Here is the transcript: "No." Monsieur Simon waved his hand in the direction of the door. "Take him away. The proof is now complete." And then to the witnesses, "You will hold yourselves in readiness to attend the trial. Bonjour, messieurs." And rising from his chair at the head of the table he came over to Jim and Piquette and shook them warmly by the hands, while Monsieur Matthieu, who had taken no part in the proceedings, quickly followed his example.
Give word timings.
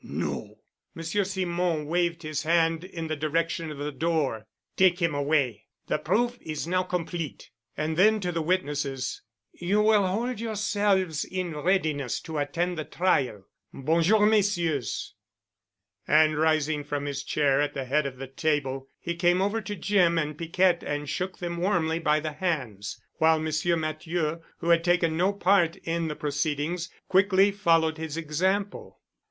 "No." 0.03 0.57
Monsieur 0.95 1.23
Simon 1.23 1.85
waved 1.85 2.23
his 2.23 2.41
hand 2.41 2.83
in 2.83 3.05
the 3.05 3.15
direction 3.15 3.69
of 3.69 3.77
the 3.77 3.91
door. 3.91 4.47
"Take 4.75 4.99
him 4.99 5.13
away. 5.13 5.67
The 5.85 5.99
proof 5.99 6.39
is 6.41 6.65
now 6.65 6.81
complete." 6.81 7.51
And 7.77 7.95
then 7.97 8.19
to 8.21 8.31
the 8.31 8.41
witnesses, 8.41 9.21
"You 9.53 9.79
will 9.83 10.07
hold 10.07 10.39
yourselves 10.39 11.23
in 11.23 11.55
readiness 11.55 12.19
to 12.21 12.39
attend 12.39 12.79
the 12.79 12.83
trial. 12.83 13.45
Bonjour, 13.71 14.25
messieurs." 14.25 15.13
And 16.07 16.35
rising 16.35 16.83
from 16.83 17.05
his 17.05 17.23
chair 17.23 17.61
at 17.61 17.75
the 17.75 17.85
head 17.85 18.07
of 18.07 18.17
the 18.17 18.25
table 18.25 18.89
he 18.99 19.13
came 19.13 19.39
over 19.39 19.61
to 19.61 19.75
Jim 19.75 20.17
and 20.17 20.35
Piquette 20.35 20.81
and 20.81 21.07
shook 21.07 21.37
them 21.37 21.57
warmly 21.57 21.99
by 21.99 22.19
the 22.19 22.33
hands, 22.33 22.99
while 23.19 23.39
Monsieur 23.39 23.75
Matthieu, 23.75 24.41
who 24.61 24.69
had 24.69 24.83
taken 24.83 25.15
no 25.15 25.31
part 25.31 25.75
in 25.75 26.07
the 26.07 26.15
proceedings, 26.15 26.89
quickly 27.07 27.51
followed 27.51 27.99
his 27.99 28.17
example. 28.17 28.97